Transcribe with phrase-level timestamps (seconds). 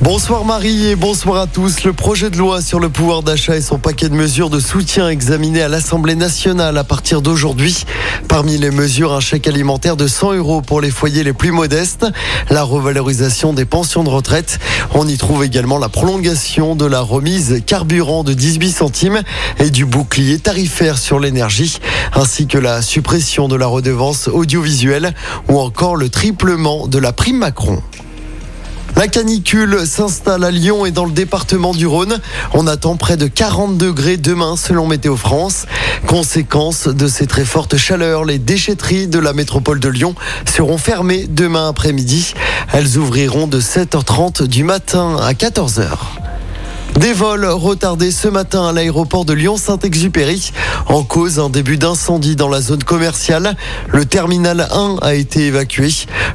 [0.00, 1.82] Bonsoir Marie et bonsoir à tous.
[1.82, 5.08] Le projet de loi sur le pouvoir d'achat et son paquet de mesures de soutien
[5.08, 7.84] examiné à l'Assemblée nationale à partir d'aujourd'hui.
[8.28, 12.06] Parmi les mesures, un chèque alimentaire de 100 euros pour les foyers les plus modestes,
[12.48, 14.60] la revalorisation des pensions de retraite.
[14.94, 19.22] On y trouve également la prolongation de la remise carburant de 18 centimes
[19.58, 21.80] et du bouclier tarifaire sur l'énergie,
[22.14, 25.12] ainsi que la suppression de la redevance audiovisuelle
[25.48, 27.82] ou encore le triplement de la prime Macron.
[28.98, 32.18] La canicule s'installe à Lyon et dans le département du Rhône.
[32.52, 35.66] On attend près de 40 degrés demain selon Météo France.
[36.08, 40.16] Conséquence de ces très fortes chaleurs, les déchetteries de la métropole de Lyon
[40.52, 42.34] seront fermées demain après-midi.
[42.72, 45.90] Elles ouvriront de 7h30 du matin à 14h.
[46.98, 50.50] Des vols retardés ce matin à l'aéroport de Lyon-Saint-Exupéry.
[50.86, 53.54] En cause, un début d'incendie dans la zone commerciale.
[53.86, 55.90] Le terminal 1 a été évacué.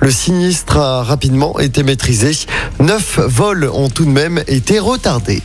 [0.00, 2.32] Le sinistre a rapidement été maîtrisé.
[2.80, 5.42] Neuf vols ont tout de même été retardés.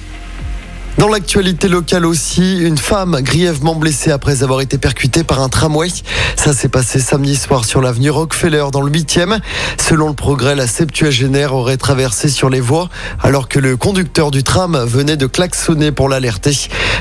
[1.00, 5.88] Dans l'actualité locale aussi, une femme grièvement blessée après avoir été percutée par un tramway.
[6.36, 9.40] Ça s'est passé samedi soir sur l'avenue Rockefeller dans le 8e.
[9.81, 12.90] Selon le progrès, la septuagénaire aurait traversé sur les voies
[13.22, 16.56] alors que le conducteur du tram venait de klaxonner pour l'alerter.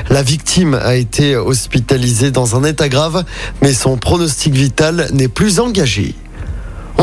[0.09, 3.23] La victime a été hospitalisée dans un état grave,
[3.61, 6.15] mais son pronostic vital n'est plus engagé.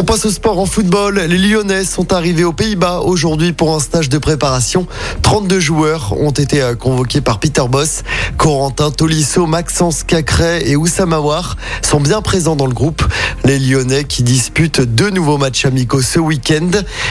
[0.00, 1.20] On passe au sport en football.
[1.20, 4.86] Les Lyonnais sont arrivés aux Pays-Bas aujourd'hui pour un stage de préparation.
[5.20, 8.02] 32 joueurs ont été euh, convoqués par Peter Boss.
[8.38, 13.04] Corentin Tolisso, Maxence Cacré et Oussama War sont bien présents dans le groupe.
[13.44, 16.70] Les Lyonnais qui disputent deux nouveaux matchs amicaux ce week-end.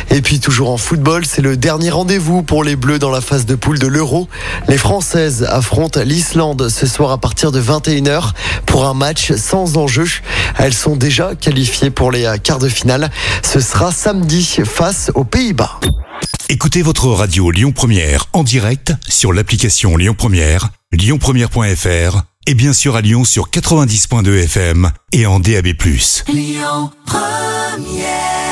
[0.10, 3.46] Et puis toujours en football, c'est le dernier rendez-vous pour les Bleus dans la phase
[3.46, 4.28] de poule de l'Euro.
[4.68, 8.32] Les Françaises affrontent l'Islande ce soir à partir de 21h
[8.66, 10.08] pour un match sans enjeu.
[10.60, 13.10] Elles sont déjà qualifiées pour les euh, quarts de finale.
[13.44, 15.80] Ce sera samedi face aux Pays-Bas.
[16.50, 22.98] Écoutez votre radio Lyon Première en direct sur l'application Lyon Première, lyonpremière.fr et bien sûr
[22.98, 25.68] à Lyon sur 90.2 FM et en DAB+.
[26.28, 28.49] Lyon Première